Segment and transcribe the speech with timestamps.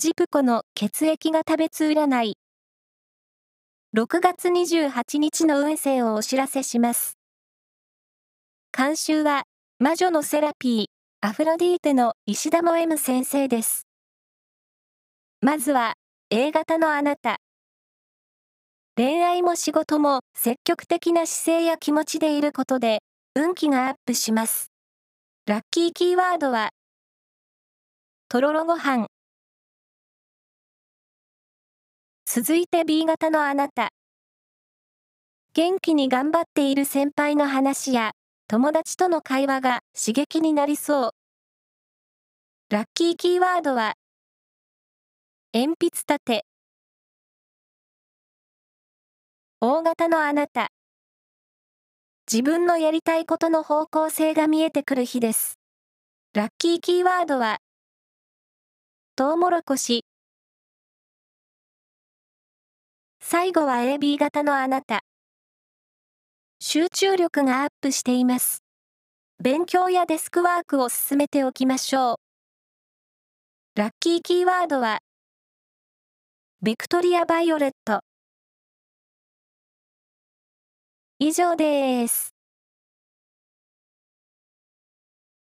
[0.00, 2.36] ジプコの血液が食べつ占い。
[3.96, 7.18] 6月28日の運勢をお知らせします。
[8.72, 9.42] 監修は、
[9.80, 10.86] 魔女のセラピー、
[11.20, 13.88] アフロディーテの石田も M 先生です。
[15.40, 15.94] まずは、
[16.30, 17.38] A 型のあなた。
[18.96, 23.00] 恋愛も仕事も積極的な姿勢や気持ちでいることで、
[23.34, 24.70] 運気がアップします。
[25.46, 26.70] ラッキーキーワードは、
[28.28, 29.08] とろろご飯。
[32.30, 33.88] 続いて B 型のあなた。
[35.54, 38.10] 元気に頑張っている先輩の話や、
[38.48, 41.10] 友達との会話が刺激になりそう。
[42.68, 43.94] ラッキーキーワードは、
[45.54, 46.44] 鉛筆立て。
[49.62, 50.68] 大型のあなた。
[52.30, 55.58] 自分のやりたいことの方向性が見えてくる日です。
[56.34, 57.56] ラッキーキーワードは、
[59.16, 60.07] トウモロコシ。
[63.30, 65.00] 最後は AB 型のあなた。
[66.60, 68.62] 集中力がアップしています。
[69.38, 72.16] 勉強やデスクワークを進めておきましょう。
[73.78, 75.00] ラッキーキーワードは、
[76.62, 78.00] ビクトリア・バイオレット。
[81.18, 82.37] 以上です。